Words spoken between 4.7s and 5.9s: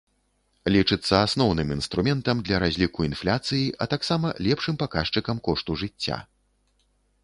паказчыкам кошту